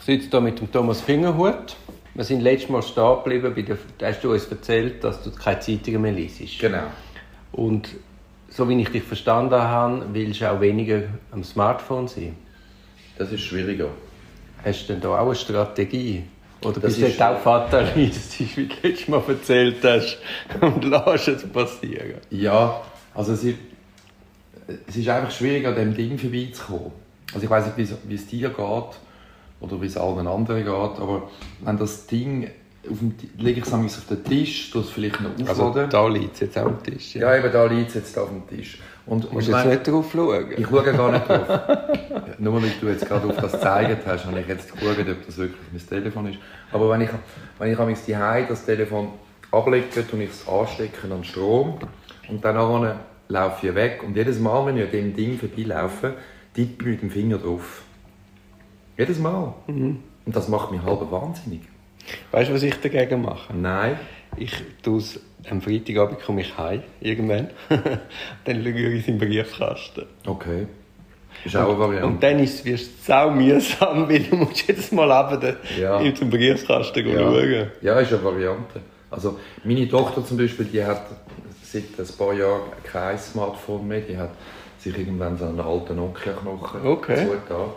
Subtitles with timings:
[0.00, 1.76] Ich sitze hier mit dem Thomas Fingerhut.
[2.14, 3.76] Wir sind letztes Mal stehen geblieben, bei der,
[4.08, 6.58] hast du uns erzählt, dass du keine Zeitungen mehr liest.
[6.58, 6.84] Genau.
[7.52, 7.90] Und
[8.48, 12.34] so wie ich dich verstanden habe, willst du auch weniger am Smartphone sein.
[13.18, 13.90] Das ist schwieriger.
[14.64, 16.24] Hast du denn da auch eine Strategie?
[16.64, 20.18] Oder Das bist du auch fatalistisch, wie du letztes Mal erzählt hast,
[20.62, 22.14] und lässt es passieren?
[22.30, 22.80] Ja,
[23.14, 23.58] also es ist,
[24.88, 26.92] es ist einfach schwierig, an diesem Ding vorbeizukommen.
[27.34, 28.96] Also ich weiß nicht, wie es dir geht
[29.60, 31.28] oder wie es allen anderen geht, aber
[31.64, 32.50] wenn das Ding
[32.90, 35.90] auf dem, lege ich es auf den Tisch, es vielleicht noch Also aufladen.
[35.90, 37.14] da liegt es jetzt am Tisch.
[37.14, 38.78] ja, eben da liegt es jetzt auf dem Tisch.
[39.06, 40.46] Und, Du und musst jetzt nicht drauf schauen.
[40.56, 41.46] Ich schaue gar nicht drauf.
[42.38, 45.36] Nur weil du jetzt gerade auf das gezeigt hast, habe ich jetzt geschaut, ob das
[45.36, 46.38] wirklich mein Telefon ist.
[46.72, 47.10] Aber wenn ich,
[47.58, 48.12] wenn ich am die
[48.48, 49.08] das Telefon
[49.50, 51.78] ablege und ich es anstecke an den Strom
[52.28, 52.94] und dann
[53.28, 56.14] laufe ich weg und jedes Mal, wenn ich an dem Ding vorbeilaufe,
[56.54, 57.82] tippe ich mit dem Finger drauf.
[59.00, 59.54] Jedes Mal.
[59.66, 61.62] Und das macht mich halb wahnsinnig.
[62.32, 63.54] Weißt du, was ich dagegen mache?
[63.56, 63.98] Nein.
[64.36, 64.52] Ich
[64.82, 65.18] tue es
[65.50, 67.48] am Freitagabend komme ich heim, irgendwann.
[68.44, 70.04] dann schaue ich in den Briefkasten.
[70.26, 70.66] Okay.
[71.46, 72.06] Ist auch eine Variante.
[72.08, 75.98] Und dann ist, wird es sau mühsam, weil du musst jedes Mal runter Ja.
[75.98, 77.18] in den Briefkasten Ja.
[77.20, 77.70] schauen.
[77.80, 78.80] ja, ist eine Variante.
[79.10, 81.06] Also meine Tochter zum Beispiel, die hat
[81.62, 84.02] seit ein paar Jahren kein Smartphone mehr.
[84.02, 84.32] Die hat
[84.78, 87.16] sich irgendwann so einen alten Nokia-Knochen Okay.
[87.16, 87.70] zugetan.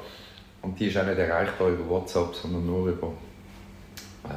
[0.63, 3.07] Und die ist auch nicht erreichbar über WhatsApp, sondern nur über,
[4.25, 4.29] äh,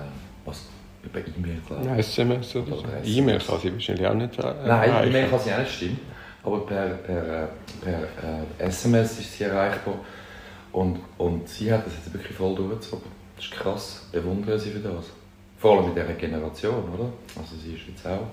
[0.44, 0.66] was,
[1.02, 1.60] über E-Mail.
[1.66, 1.88] glaube ich.
[1.88, 2.82] Nein, SMS oder so.
[2.82, 3.46] Oder E-Mail SMS.
[3.46, 5.08] kann sie wahrscheinlich auch nicht äh, Nein, erreichen.
[5.10, 6.00] E-Mail kann sie auch nicht stimmen.
[6.42, 7.48] Aber per, per,
[7.82, 9.94] per äh, SMS ist sie erreichbar.
[10.72, 13.08] Und, und sie hat das jetzt wirklich voll durchgezogen.
[13.36, 14.08] Das ist krass.
[14.12, 15.06] Bewundere sie für das.
[15.58, 17.08] Vor allem mit dieser Generation, oder?
[17.40, 18.26] Also sie ist jetzt auch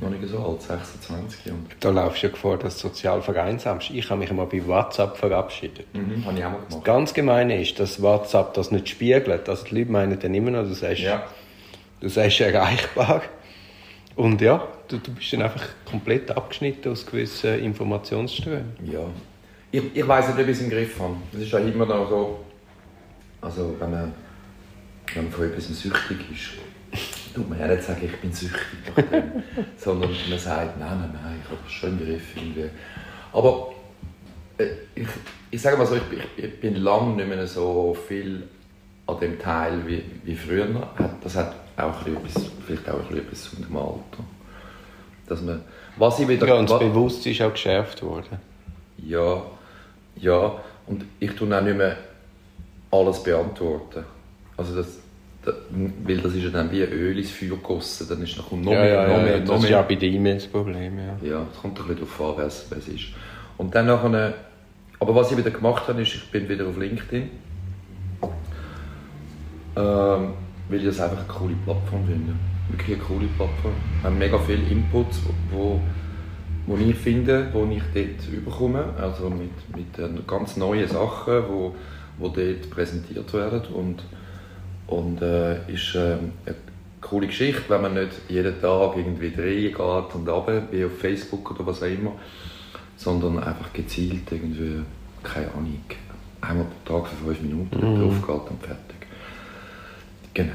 [0.00, 1.52] noch nicht so alt, 26.
[1.52, 3.90] Und, Da laufst du ja Gefahr, dass du sozial vereinsamst.
[3.90, 5.86] Ich habe mich einmal bei WhatsApp verabschiedet.
[5.94, 6.84] mhm, habe ich auch mal gemacht.
[6.84, 9.48] Ganz gemeine ist, dass WhatsApp das nicht spiegelt.
[9.48, 11.24] Also die Leute meinen dann immer noch, du sagst, Ja.
[12.00, 13.22] du sagst erreichbar.
[14.16, 18.72] Und ja, du, du bist dann einfach komplett abgeschnitten aus gewissen Informationsströmen.
[18.90, 19.00] Ja.
[19.72, 21.16] Ich, ich weiß nicht, ob ich es im Griff habe.
[21.34, 22.40] Es ist ja immer noch so,
[23.42, 24.14] also wenn man,
[25.14, 26.52] wenn man von etwas süchtig ist,
[27.36, 29.42] tut man ja nicht sagen, ich bin süchtig nach dem,
[29.76, 32.34] sondern man sagt, nein, nein, nein, ich habe das schon im Griff.
[32.34, 32.70] Irgendwie.
[33.32, 33.72] Aber
[34.56, 35.06] äh, ich,
[35.50, 38.44] ich sage mal so, ich, ich, ich bin lange nicht mehr so viel
[39.06, 40.66] an dem Teil wie, wie früher.
[41.22, 44.24] Das hat auch ein bisschen etwas, vielleicht auch ein bisschen etwas zu dem Alter.
[45.28, 45.60] Dass man,
[45.96, 46.46] was ich wieder...
[46.46, 48.38] Ja, und das Bewusstsein ist auch geschärft worden.
[48.96, 49.42] ja,
[50.16, 50.60] ja.
[50.86, 51.96] Und ich tue auch nicht mehr
[52.92, 54.04] alles beantworten.
[54.56, 55.00] Also das,
[55.46, 55.54] da-
[56.04, 58.72] weil das ist ja dann wie Öl ins Feuer gegossen, dann ist noch, kommt noch
[58.72, 59.98] ja, mehr, ja, noch ja, mehr, das noch ist ja mehr.
[59.98, 60.98] bei E-Mails das Problem.
[60.98, 61.16] Ja.
[61.28, 63.04] Ja, es kommt ein bisschen darauf an, wer es, wer es ist.
[63.56, 64.34] Und dann nachher,
[65.00, 67.30] aber was ich wieder gemacht habe, ist, ich bin wieder auf LinkedIn.
[69.76, 70.28] Ähm,
[70.68, 72.32] weil ich das einfach eine coole Plattform finde.
[72.70, 73.72] Wirklich eine coole Plattform.
[74.00, 75.20] Wir haben mega viele Inputs,
[75.52, 75.80] wo,
[76.66, 78.84] wo ich finde, wo ich dort überkomme.
[79.00, 81.74] Also mit, mit äh, ganz neuen Sachen, wo,
[82.18, 83.62] wo dort präsentiert werden.
[83.74, 84.02] Und,
[84.88, 86.54] und äh, ist ähm, eine
[87.00, 89.78] coole Geschichte, wenn man nicht jeden Tag irgendwie reingeht
[90.14, 92.12] und runter, wie auf Facebook oder was auch immer,
[92.96, 94.82] sondern einfach gezielt irgendwie,
[95.22, 95.80] keine Ahnung,
[96.40, 98.96] einmal pro Tag für fünf Minuten drauf geht und fertig.
[100.34, 100.52] Genau.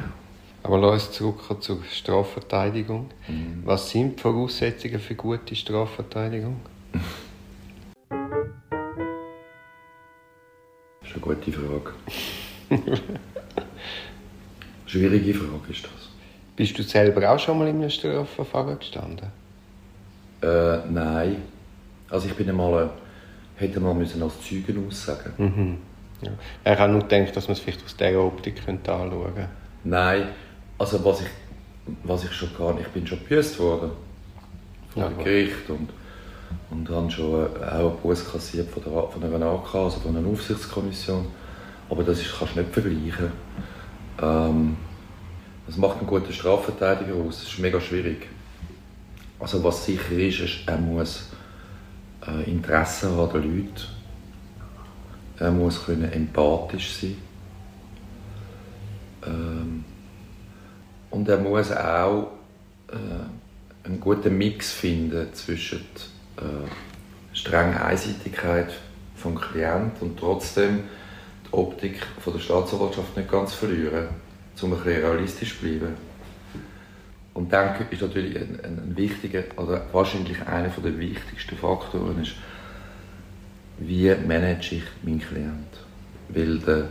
[0.63, 3.09] Aber lass uns zurückkommen zur Strafverteidigung.
[3.27, 3.63] Mhm.
[3.65, 6.59] Was sind die Voraussetzungen für gute Strafverteidigung?
[11.01, 11.91] Das ist eine gute Frage.
[14.91, 16.09] Schwierige Frage ist das.
[16.57, 19.28] Bist du selber auch schon mal in einem Strafverfahren gestanden?
[20.41, 21.38] Äh, nein.
[22.09, 25.31] Also ich bin einmal, äh, hätte mal müssen als Zeugen aussagen.
[25.38, 25.78] Mhm.
[26.22, 26.31] Ja.
[26.66, 29.50] Er hat nur gedacht, dass man es vielleicht aus dieser Optik könnte anschauen könnte.
[29.85, 30.28] Nein,
[30.78, 31.28] also was ich,
[32.03, 33.91] was ich schon nicht, ich bin schon gebüßt worden
[34.90, 35.23] von Ja.
[35.23, 35.90] Gericht und,
[36.69, 40.18] und habe schon äh, auch einen Buß kassiert von, der, von einer AK, also von
[40.18, 41.28] einer Aufsichtskommission.
[41.90, 43.31] Aber das ist, kannst du nicht vergleichen.
[44.22, 44.78] Ähm,
[45.66, 48.28] das macht einen guten Strafverteidiger aus, das ist mega schwierig.
[49.40, 51.29] Also was sicher ist, ist er muss
[52.28, 53.88] äh, Interesse an den Leuten.
[55.40, 57.18] Er muss können empathisch sein.
[59.26, 59.84] Ähm,
[61.09, 62.32] und er muss auch
[62.90, 65.85] äh, einen guten Mix finden zwischen
[66.38, 68.72] äh, strenger Einseitigkeit
[69.16, 70.84] vom Klient und trotzdem
[71.51, 74.07] Optik von der Staatsanwaltschaft nicht ganz verlieren,
[74.61, 75.95] um ein bisschen realistisch zu bleiben.
[77.33, 82.33] Und dann ist natürlich ein, ein, ein wichtiger, oder wahrscheinlich einer der wichtigsten Faktoren ist,
[83.79, 85.77] wie manage ich meinen Klient?
[86.29, 86.89] Weil der,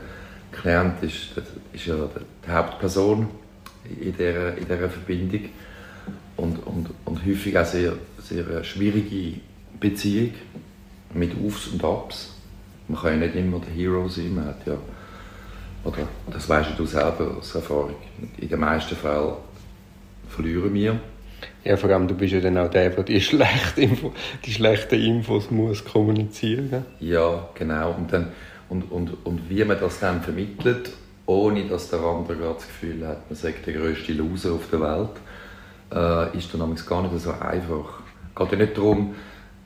[0.52, 1.30] Klient ist,
[1.72, 1.94] ist ja
[2.46, 3.28] die Hauptperson
[3.88, 5.48] in dieser, in dieser Verbindung
[6.36, 9.40] und, und, und häufig auch sehr, sehr schwierige
[9.78, 10.34] Beziehung
[11.14, 12.34] mit Aufs und Abs.
[12.90, 14.76] Man kann ja nicht immer der Hero sein, man hat ja,
[15.84, 17.94] oder das weißt du selber aus Erfahrung,
[18.37, 19.34] in den meisten Fällen
[20.28, 20.98] verlieren wir.
[21.62, 24.12] Ja, vor allem, du bist ja dann auch der, der die, schlechte Info,
[24.44, 26.82] die schlechten Infos muss kommunizieren muss.
[26.98, 27.92] Ja, genau.
[27.92, 28.32] Und, dann,
[28.69, 30.90] und, und, und wie man das dann vermittelt,
[31.26, 35.10] ohne dass der andere das Gefühl hat, man sagt der grösste Loser auf der Welt,
[35.94, 38.00] äh, ist dann gar nicht so einfach.
[38.34, 39.14] Es geht ja nicht darum,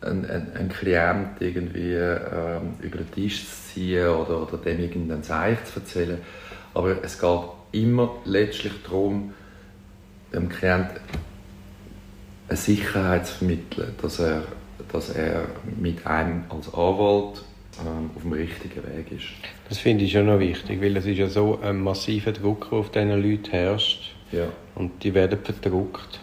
[0.04, 0.24] einen,
[0.54, 5.80] einen, Klient irgendwie äh, über den Tisch zu ziehen oder, oder dem irgendeinen Zeichen zu
[5.80, 6.18] erzählen,
[6.74, 7.40] aber es geht
[7.72, 9.32] immer letztlich darum,
[10.32, 10.90] dem Klient
[12.48, 14.42] eine Sicherheit zu vermitteln, dass er,
[14.92, 15.46] dass er
[15.80, 17.42] mit einem als Anwalt
[17.80, 19.26] ähm, auf dem richtigen Weg ist.
[19.68, 22.78] Das finde ich schon noch wichtig, weil es ist ja so ein massiver Druck, der
[22.78, 24.14] auf diesen Leuten herrscht.
[24.30, 24.46] Ja.
[24.74, 26.20] Und die werden verdruckt.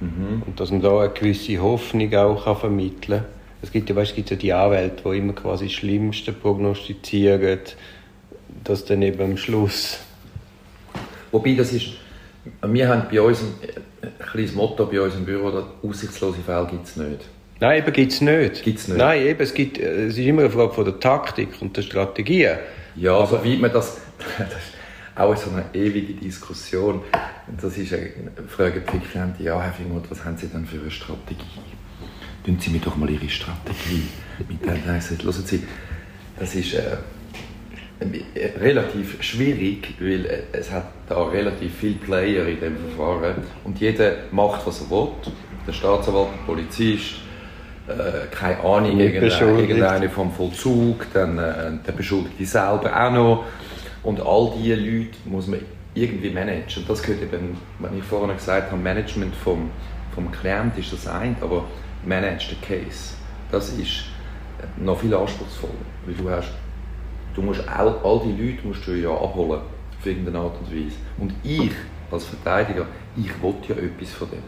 [0.00, 0.42] Mhm.
[0.46, 3.24] Und dass man da eine gewisse Hoffnung auch kann vermitteln kann.
[3.62, 7.58] Es gibt ja, weißt, es gibt ja die Anwälte, die immer quasi das Schlimmste prognostizieren,
[8.64, 10.00] dass dann eben am Schluss...
[11.32, 11.88] Wobei das ist...
[12.64, 13.72] Wir haben bei uns ein,
[14.02, 15.50] ein kleines Motto bei uns im Büro,
[15.82, 17.24] aussichtslose Fälle gibt es nicht.
[17.58, 18.62] Nein, eben gibt es nicht.
[18.62, 18.98] Gibt's nicht.
[18.98, 22.50] Nein, eben, es, gibt, es ist immer eine Frage von der Taktik und der Strategie.
[22.94, 24.00] Ja, also wie man das...
[24.38, 24.75] das
[25.16, 27.02] auch so eine ewige Diskussion.
[27.60, 28.10] Das ist eine
[28.48, 28.82] Frage,
[29.38, 31.44] die ja, Herr Fingmuth, was haben Sie denn für eine Strategie?
[32.44, 34.08] Tun Sie mir doch mal Ihre Strategie
[34.48, 35.62] mit der Hören Sie,
[36.38, 36.96] das ist äh,
[38.60, 44.12] relativ schwierig, weil äh, es hat da relativ viele Player in dem Verfahren und jeder
[44.30, 45.08] macht, was er will.
[45.66, 47.14] Der Staatsanwalt, der Polizist,
[47.88, 53.44] äh, keine Ahnung, irgendeine, irgendeine vom Vollzug, dann äh, der Beschuldigte selber auch noch
[54.06, 55.58] und all diese Leute muss man
[55.92, 56.82] irgendwie managen.
[56.82, 59.68] Und das gehört eben, wenn ich vorhin gesagt habe, Management vom,
[60.14, 61.64] vom Klient ist das eine, aber
[62.04, 63.14] manage the case,
[63.50, 64.04] das ist
[64.76, 65.72] noch viel anspruchsvoller.
[66.06, 66.52] Weil du hast,
[67.34, 69.60] du musst all, all die Leute musst du ja abholen,
[69.98, 70.96] auf irgendeine Art und Weise.
[71.18, 71.72] Und ich,
[72.08, 72.86] als Verteidiger,
[73.16, 74.44] ich will ja etwas von denen.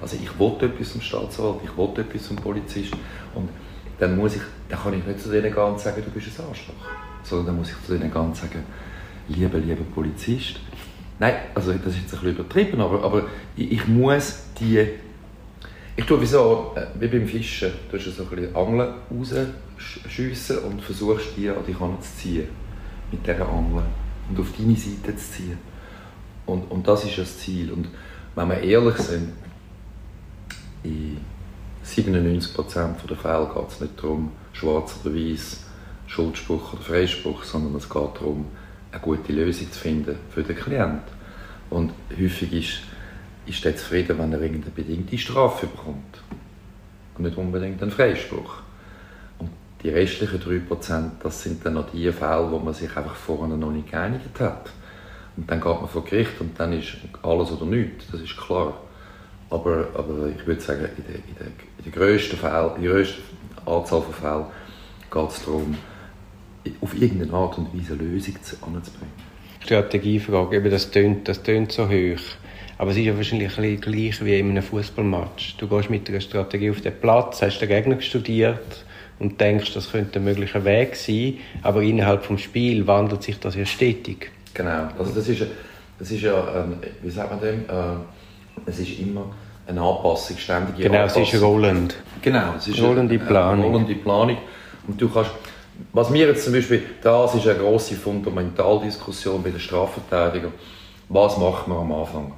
[0.00, 2.92] Also ich will etwas vom Staatsanwalt, ich will etwas vom Polizist.
[3.34, 3.48] Und
[3.98, 6.46] dann, muss ich, dann kann ich nicht zu denen gehen und sagen, du bist ein
[6.48, 6.74] Arschloch
[7.26, 8.64] sondern dann muss ich zu denen ganz sagen,
[9.28, 10.60] lieber, lieber Polizist.
[11.18, 13.26] Nein, also das ist jetzt ein bisschen übertrieben, aber, aber
[13.56, 14.86] ich, ich muss die...
[15.98, 20.82] Ich tue wie so, äh, wie beim Fischen, du so ein bisschen Angeln rausschiessen und
[20.82, 22.28] versuchst die an dich zu
[23.10, 23.82] mit dieser Angel
[24.28, 25.58] und auf deine Seite zu ziehen.
[26.44, 27.72] Und, und das ist das Ziel.
[27.72, 27.88] Und
[28.34, 29.32] wenn wir ehrlich sind,
[30.82, 31.18] in
[31.84, 35.65] 97% der Fälle geht es nicht darum, schwarz oder weiß
[36.06, 38.46] Schuldspruch oder Freispruch, sondern es geht darum,
[38.92, 41.16] eine gute Lösung zu finden für den Klienten.
[41.70, 42.80] Und häufig ist,
[43.46, 46.20] ist er zufrieden, wenn er irgendeine bedingte Strafe bekommt
[47.16, 48.56] und nicht unbedingt einen Freispruch.
[49.38, 49.50] Und
[49.82, 53.70] die restlichen 3%, das sind dann noch die Fälle, wo man sich einfach vorher noch
[53.70, 54.70] nicht geeinigt hat.
[55.36, 58.74] Und dann geht man vor Gericht und dann ist alles oder nichts, das ist klar.
[59.50, 62.92] Aber, aber ich würde sagen, in der, in der, in der grössten, Fall, in der
[62.92, 63.22] grössten
[63.64, 64.46] Anzahl von Fällen
[65.10, 65.76] geht es darum,
[66.80, 69.12] auf irgendeine Art und Weise eine Lösung anzubringen.
[69.60, 72.20] Strategiefrage, eben das tönt, das tönt so hoch.
[72.78, 75.56] Aber es ist ja wahrscheinlich ein gleich wie in einem Fußballmatch.
[75.56, 78.84] Du gehst mit einer Strategie auf den Platz, hast den Gegner studiert
[79.18, 83.56] und denkst, das könnte ein möglicher Weg sein, aber innerhalb des Spiels wandelt sich das
[83.56, 84.30] ja stetig.
[84.52, 85.46] Genau, also das ist,
[85.98, 89.34] das ist ja, ähm, wie sagt man dem, äh, es ist immer
[89.66, 91.24] eine Anpassung, ständige genau, Anpassung.
[91.24, 91.96] Genau, es ist rollend.
[92.22, 93.64] Genau, es ist rollende Planung.
[93.64, 94.38] Eine rollende Planung.
[94.86, 95.30] Und du kannst,
[95.92, 100.52] was mir jetzt zum Beispiel, das ist eine grosse Fundamentaldiskussion bei den Strafverteidigern.
[101.08, 102.32] Was macht man am Anfang?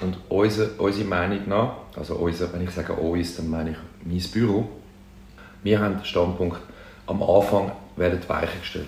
[0.00, 4.32] Und unsere, unsere Meinung nach, also unser, wenn ich sage uns, dann meine ich mein
[4.32, 4.68] Büro,
[5.62, 6.58] wir haben den Standpunkt,
[7.06, 8.86] am Anfang werden die Weichen gestellt.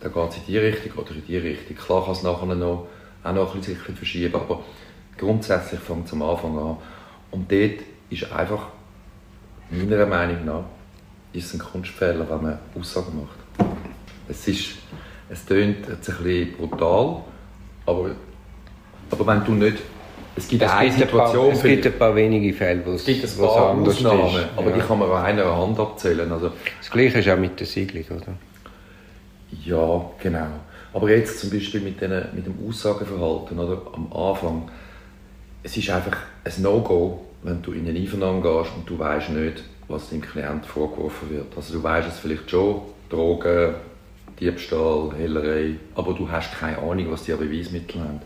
[0.00, 1.76] Da geht es in die Richtung oder in die Richtung.
[1.76, 2.86] Klar kann es nachher noch,
[3.22, 4.60] auch noch ein bisschen verschieben, aber
[5.16, 6.76] grundsätzlich fängt es am Anfang an.
[7.30, 7.80] Und dort
[8.10, 8.66] ist einfach,
[9.70, 10.64] meiner Meinung nach,
[11.32, 13.68] ist ein Kunstfehler, wenn man Aussagen macht.
[14.28, 14.76] Es ist,
[15.28, 17.24] es tönt jetzt ein bisschen brutal,
[17.86, 18.10] aber,
[19.10, 19.78] aber wenn du nicht
[20.34, 21.46] es gibt es eine gibt Situation.
[21.46, 24.48] Ein paar, es gibt ein paar wenige Fälle, wo es, gibt ein paar Ausnahmen, ist.
[24.56, 24.76] aber ja.
[24.76, 26.30] die kann man an einer Hand abzählen.
[26.32, 28.32] Also, das Gleiche ist auch mit der Siedlung, oder?
[29.64, 30.46] Ja, genau.
[30.94, 34.70] Aber jetzt zum Beispiel mit, den, mit dem Aussageverhalten oder, am Anfang,
[35.62, 39.62] es ist einfach ein No-Go, wenn du in eine Einvernahme gehst und du weißt nicht,
[39.88, 41.56] was dem Klient vorgeworfen wird.
[41.56, 43.74] Also du weißt es vielleicht schon, Drogen,
[44.40, 48.20] Diebstahl, Hellerei, aber du hast keine Ahnung, was die an Beweismitteln haben.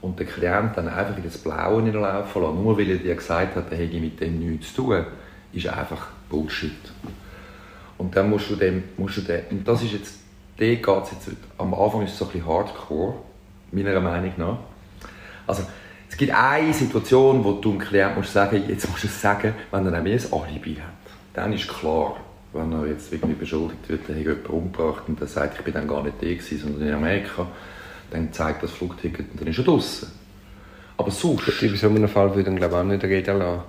[0.00, 2.96] Und der Klient dann einfach in das Blaue in den Lauf lassen, nur weil er
[2.96, 5.04] dir gesagt hat, er hätte mit dem nichts zu tun,
[5.52, 6.72] ist einfach Bullshit.
[7.98, 10.14] Und dann musst du dem, musst du dem, und das ist jetzt,
[10.58, 13.14] der geht's jetzt, am Anfang ist es so ein bisschen hardcore,
[13.70, 14.58] meiner Meinung nach.
[15.46, 15.64] Also,
[16.26, 19.84] gibt eine Situation, wo du dem Klienten musst sagen, jetzt musst du es sagen, wenn
[19.86, 21.12] er nämlich ein Alibi hat.
[21.34, 22.16] Dann ist klar,
[22.52, 25.74] wenn er jetzt irgendwie beschuldigt wird, er hat jemanden umgebracht und er sagt, ich bin
[25.74, 27.48] dann gar nicht da gewesen, sondern in Amerika,
[28.12, 30.12] dann zeigt das Flugticket und dann ist er draußen.
[30.96, 31.60] Aber sonst...
[31.60, 33.62] In so einem Fall würde ich glaube auch nicht reden lassen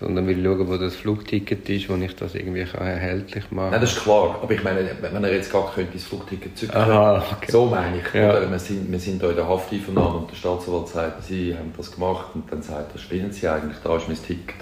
[0.00, 3.92] sondern will schauen, wo das Flugticket ist, wo ich das irgendwie erhältlich machen Nein, das
[3.92, 4.38] ist klar.
[4.40, 7.50] Aber ich meine, wenn er jetzt gerade könnte, das Flugticket zücken Aha, okay.
[7.50, 8.14] so meine ich.
[8.14, 8.36] Ja.
[8.36, 11.72] Oder wir sind, wir sind da in der Hafteinvernahme und der Staatsanwalt sagt, sie haben
[11.76, 14.56] das gemacht und dann sagt er, spinnen sie eigentlich, da ist mein Ticket.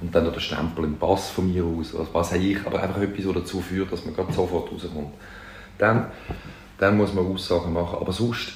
[0.00, 2.82] Und dann noch der Stempel im Pass von mir aus, also was habe ich, aber
[2.82, 5.14] einfach etwas, das dazu führt, dass man gerade sofort rauskommt.
[5.78, 6.06] Dann,
[6.78, 8.52] dann muss man Aussagen machen, aber sonst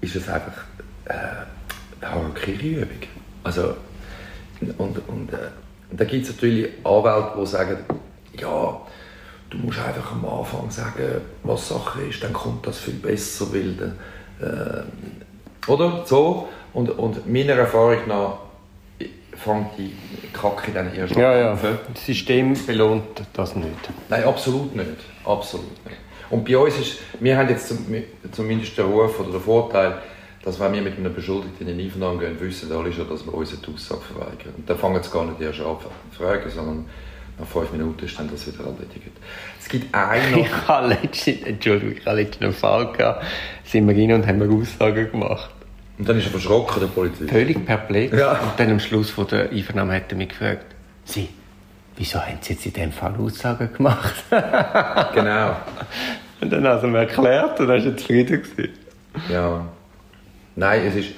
[0.00, 0.64] ist es einfach
[1.04, 1.14] äh,
[2.00, 2.98] eine Harakiri-Übung.
[3.44, 3.74] Also
[4.78, 5.36] und, und, äh,
[5.90, 7.76] da gibt es natürlich Anwälte, die sagen,
[8.38, 8.80] ja,
[9.50, 13.74] du musst einfach am Anfang sagen, was Sache ist, dann kommt das viel besser, weil
[13.74, 13.98] dann,
[14.40, 16.48] äh, oder so.
[16.72, 18.38] Und, und meiner Erfahrung nach
[19.36, 19.92] fängt die
[20.32, 21.58] Kacke dann erst ja, ja.
[21.92, 23.90] Das System belohnt das nicht.
[24.08, 24.88] Nein, absolut nicht.
[25.24, 25.98] Absolut nicht.
[26.30, 27.74] Und bei uns ist, wir haben jetzt
[28.32, 29.98] zumindest den Ruf oder den Vorteil,
[30.44, 33.50] dass wenn wir mit einem Beschuldigten in Einvernahmen gehen, wissen alle schon, dass wir uns
[33.50, 34.54] die Aussage verweigern.
[34.56, 35.76] Und dann fangen sie gar nicht erst an
[36.10, 36.84] zu fragen, sondern
[37.38, 39.16] nach fünf Minuten ist dann das wieder erledigt.
[39.60, 40.34] Es gibt einen...
[40.38, 43.24] Ich habe letztens, Entschuldigung, ich habe letztens einen Fall gehabt,
[43.64, 45.50] sind wir rein und haben eine Aussage gemacht.
[45.98, 47.30] Und dann ist er verschrocken, der Polizist.
[47.30, 48.18] Völlig perplex.
[48.18, 48.32] Ja.
[48.32, 50.66] Und dann am Schluss von der Einvernahme hat er mich gefragt,
[51.04, 51.28] Sie,
[51.96, 54.24] wieso haben Sie jetzt in diesem Fall Aussagen gemacht?
[55.14, 55.56] genau.
[56.40, 58.42] Und dann hat er mir erklärt und dann war er zufrieden.
[59.30, 59.64] Ja.
[60.56, 61.10] Nein, es ist,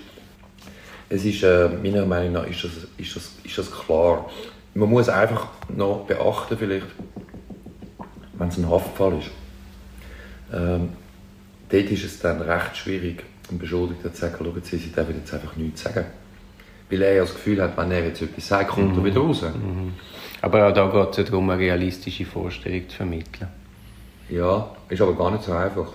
[1.09, 4.31] es ist äh, meiner Meinung nach ist das, ist, das, ist das klar.
[4.75, 6.87] Man muss einfach noch beachten, vielleicht,
[8.35, 9.31] wenn es ein Haftfall ist.
[10.53, 10.91] Ähm,
[11.69, 15.33] dort ist es dann recht schwierig, einem Beschuldigten zu sagen, schauen Sie, Sie dürfen jetzt
[15.35, 16.07] einfach nichts sagen.
[16.91, 18.99] Weil er ja das Gefühl hat, wenn er jetzt etwas sagt, kommt mhm.
[18.99, 19.43] er wieder raus.
[19.43, 19.95] Mhm.
[20.43, 23.49] Aber auch da geht es ja darum, eine realistische Vorstellung zu vermitteln.
[24.29, 25.93] Ja, ist aber gar nicht so einfach.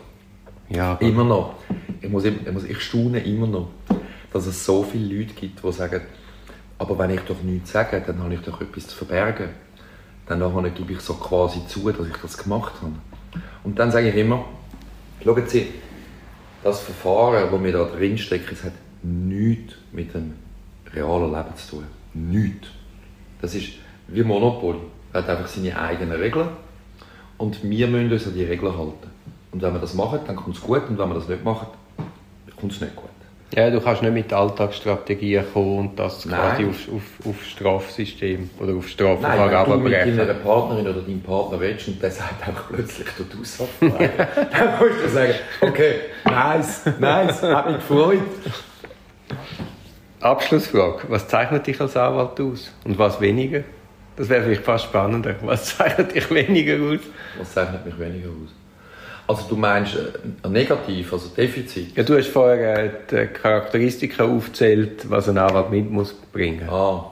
[0.70, 1.56] Ja, immer noch.
[2.00, 3.70] Ich, muss, ich, muss, ich staune immer noch,
[4.32, 6.02] dass es so viele Leute gibt, die sagen,
[6.78, 9.50] aber wenn ich doch nichts sage, dann habe ich doch etwas zu verbergen.
[10.28, 12.94] Dann gebe ich so quasi zu, dass ich das gemacht habe.
[13.64, 14.46] Und dann sage ich immer,
[15.24, 15.68] schauen Sie,
[16.64, 20.36] das Verfahren, das wir da drinstecken, hat nichts mit dem
[20.94, 21.86] realen Leben zu tun.
[22.14, 22.68] Nichts.
[23.42, 23.70] Das ist
[24.08, 24.80] wie Monopoly.
[25.14, 26.50] Er hat einfach seine eigenen Regeln
[27.38, 29.10] und wir müssen uns an die Regeln halten.
[29.52, 30.88] Und wenn wir das machen, dann kommt es gut.
[30.90, 31.68] Und wenn wir das nicht machen,
[32.60, 33.10] kommt es nicht gut.
[33.56, 36.40] Ja, du kannst nicht mit Alltagsstrategien kommen und das Nein.
[36.40, 41.02] quasi auf, auf, auf Strafsystem oder auf Strafverfahren Nein, wenn du mit deiner Partnerin oder
[41.02, 45.96] deinem Partner willst und der sagt einfach plötzlich, du tust dann musst du sagen, okay,
[46.26, 48.20] nice, nice, hat mich gefreut.
[50.22, 53.64] Abschlussfrage, was zeichnet dich als Anwalt aus und was weniger?
[54.16, 55.36] Das wäre vielleicht fast spannender.
[55.42, 57.00] Was zeichnet dich weniger aus?
[57.40, 58.54] Was zeichnet mich weniger aus?
[59.30, 61.96] Also du meinst äh, negativ, also Defizit?
[61.96, 66.68] Ja, du hast vorher äh, die Charakteristika aufgezählt, was ein Anwalt mit muss bringen.
[66.68, 67.12] Ah.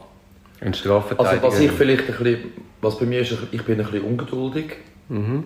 [0.59, 1.43] Ein Strafverteidiger.
[1.43, 2.39] Also was ich vielleicht ein bisschen,
[2.81, 4.77] was bei mir ist, ich bin ein bisschen ungeduldig.
[5.09, 5.43] Mhm.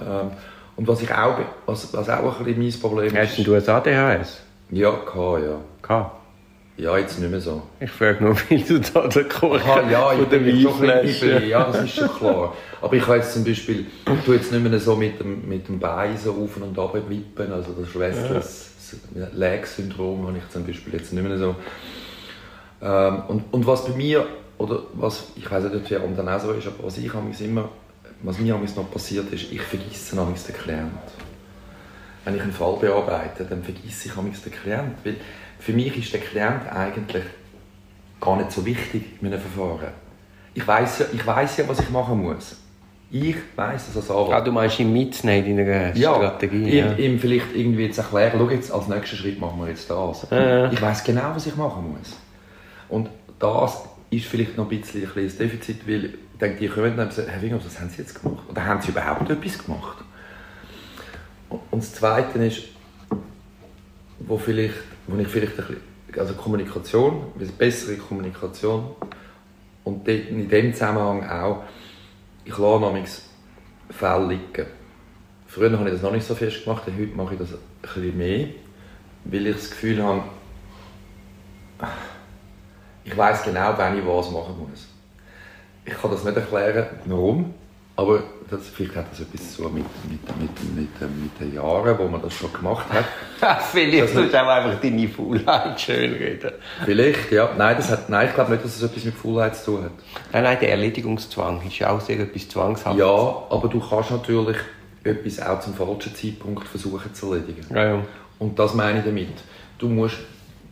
[0.00, 0.30] Ähm,
[0.74, 3.38] und was ich auch, was, was auch ein bisschen mein Problem ist...
[3.38, 4.40] Hast du ein ADHS?
[4.72, 5.60] Ja, K, ja.
[5.82, 6.10] K?
[6.78, 7.62] Ja, jetzt nicht mehr so.
[7.80, 11.44] Ich frage nur, wie du da den Kuchen ja, von der Weinflasche...
[11.44, 12.54] Ja, das ist schon klar.
[12.80, 15.66] Aber ich habe jetzt zum Beispiel, ich tue jetzt nicht mehr so mit dem, mit
[15.66, 18.70] dem Bein so auf und ab wippen, also das Restless
[19.16, 19.26] ja.
[19.34, 21.56] Leg-Syndrom habe ich zum Beispiel jetzt nicht mehr so.
[22.80, 24.24] Ähm, und, und was bei mir,
[24.56, 27.70] oder was, ich weiß nicht, ob es dann auch so ist, aber was ich immer,
[28.22, 30.92] was mir noch passiert ist, ich vergesse den Klient.
[32.24, 35.16] Wenn ich einen Fall bearbeite, dann vergesse ich den Klient, weil
[35.68, 37.24] für mich ist der Klient eigentlich
[38.18, 39.92] gar nicht so wichtig in einem Verfahren.
[40.54, 42.56] Ich weiß ja, ich weiss ja, was ich machen muss.
[43.10, 44.32] Ich weiß das als Anwalt.
[44.32, 46.78] Ah, du meinst ihm mitzunehmen in deiner ja, Strategie?
[46.78, 50.26] Ja, ihm, vielleicht irgendwie zu erklären, schau jetzt, als nächsten Schritt machen wir jetzt das.
[50.30, 50.72] Ja.
[50.72, 52.16] Ich weiß genau, was ich machen muss.
[52.88, 56.10] Und das ist vielleicht noch ein bisschen ein Defizit, weil ich
[56.40, 58.42] denke, die kommen dann und sagen, Herr Winger, was haben Sie jetzt gemacht?
[58.48, 59.98] Oder haben Sie überhaupt etwas gemacht?
[61.50, 62.62] Und das Zweite ist,
[64.20, 64.74] wo, vielleicht,
[65.08, 68.90] wo ich vielleicht ein bisschen, also Kommunikation, bessere Kommunikation
[69.84, 71.64] und in dem Zusammenhang auch,
[72.44, 73.06] ich lasse manchmal
[73.90, 74.66] Fälle liegen.
[75.46, 78.18] Früher habe ich das noch nicht so fest gemacht, heute mache ich das ein bisschen
[78.18, 78.48] mehr,
[79.24, 80.22] weil ich das Gefühl habe,
[83.04, 84.88] ich weiß genau, wann ich was machen muss.
[85.86, 87.54] Ich kann das nicht erklären, warum,
[87.98, 92.06] aber das, vielleicht hat das etwas zu mit, mit, mit, mit, mit den Jahren, wo
[92.06, 93.04] man das schon gemacht hat.
[93.72, 96.52] vielleicht tust du auch einfach deine Faulheit schön reden.
[96.84, 97.50] Vielleicht, ja.
[97.58, 99.90] Nein, das hat, nein ich glaube nicht, dass es etwas mit Faulheit zu tun hat.
[100.32, 103.00] Nein, nein, der Erledigungszwang ist ja auch sehr etwas Zwangshaftes.
[103.00, 104.58] Ja, aber du kannst natürlich
[105.02, 107.66] etwas auch zum falschen Zeitpunkt versuchen zu erledigen.
[107.74, 108.02] Ja, ja.
[108.38, 109.34] Und das meine ich damit.
[109.76, 110.18] Du musst,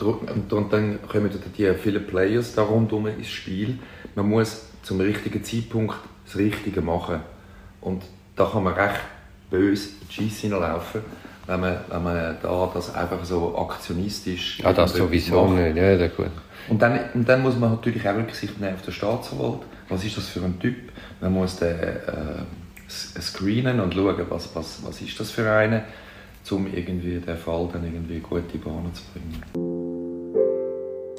[0.01, 3.81] und dann kommen die vielen Players da rundherum ins Spiel.
[4.15, 7.21] Man muss zum richtigen Zeitpunkt das Richtige machen.
[7.81, 8.03] Und
[8.35, 9.01] da kann man recht
[9.51, 11.01] böse in die Scheisse hineinlaufen,
[11.47, 14.59] wenn man, wenn man da das einfach so aktionistisch...
[14.61, 15.63] Ja, das sowieso macht.
[15.63, 15.77] nicht.
[15.77, 16.31] Ja, gut.
[16.69, 19.61] Und dann, und dann muss man natürlich auch Rücksicht nehmen auf den Staatsanwalt.
[19.89, 20.77] Was ist das für ein Typ?
[21.21, 22.43] Man muss den äh,
[22.89, 25.83] screenen und schauen, was, was, was ist das für einen,
[26.51, 29.86] um irgendwie den Fall dann irgendwie gut in die Bahn zu bringen.